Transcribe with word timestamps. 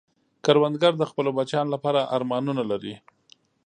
کروندګر 0.45 0.93
د 0.97 1.03
خپلو 1.11 1.29
بچیانو 1.37 1.73
لپاره 1.75 2.09
ارمانونه 2.15 2.63
لري 2.71 2.93